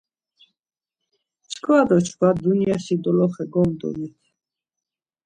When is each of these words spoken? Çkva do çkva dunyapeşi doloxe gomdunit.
Çkva 1.51 1.79
do 1.87 1.97
çkva 2.05 2.29
dunyapeşi 2.41 2.95
doloxe 3.03 3.43
gomdunit. 3.53 4.17